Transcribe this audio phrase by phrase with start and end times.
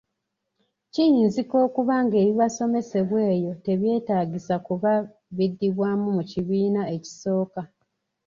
[0.93, 4.91] Kiyinzika okuba ng’ebibasomesebwa eyo tebyetaagisa kuba
[5.35, 7.61] biddibwamu mu kibiina ekisooka.